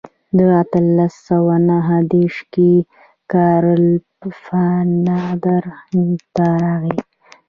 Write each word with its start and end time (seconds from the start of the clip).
په 0.35 0.43
اتلس 0.61 1.13
سوه 1.29 1.55
نهه 1.69 1.97
دېرش 2.13 2.37
کې 2.53 2.71
کارل 3.33 3.85
پفاندر 4.19 5.63
هند 5.81 6.13
ته 6.35 6.47
راغی. 6.63 6.97